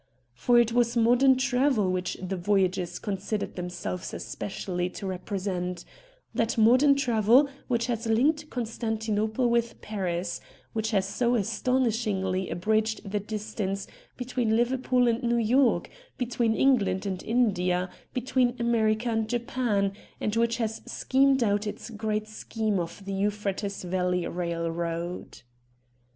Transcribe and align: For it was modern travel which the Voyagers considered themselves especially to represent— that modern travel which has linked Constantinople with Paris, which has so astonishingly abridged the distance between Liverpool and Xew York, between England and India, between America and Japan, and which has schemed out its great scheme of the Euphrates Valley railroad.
For 0.33 0.57
it 0.59 0.71
was 0.71 0.97
modern 0.97 1.35
travel 1.37 1.91
which 1.91 2.17
the 2.19 2.35
Voyagers 2.35 2.97
considered 2.97 3.55
themselves 3.55 4.15
especially 4.15 4.89
to 4.89 5.05
represent— 5.05 5.85
that 6.33 6.57
modern 6.57 6.95
travel 6.95 7.47
which 7.67 7.85
has 7.85 8.07
linked 8.07 8.49
Constantinople 8.49 9.47
with 9.47 9.79
Paris, 9.79 10.41
which 10.73 10.89
has 10.89 11.05
so 11.05 11.35
astonishingly 11.35 12.49
abridged 12.49 13.11
the 13.11 13.19
distance 13.19 13.85
between 14.17 14.55
Liverpool 14.55 15.07
and 15.07 15.21
Xew 15.21 15.47
York, 15.47 15.91
between 16.17 16.55
England 16.55 17.05
and 17.05 17.21
India, 17.21 17.87
between 18.11 18.55
America 18.57 19.09
and 19.11 19.29
Japan, 19.29 19.91
and 20.19 20.35
which 20.35 20.57
has 20.57 20.81
schemed 20.87 21.43
out 21.43 21.67
its 21.67 21.91
great 21.91 22.27
scheme 22.27 22.79
of 22.79 23.05
the 23.05 23.13
Euphrates 23.13 23.83
Valley 23.83 24.25
railroad. 24.25 25.43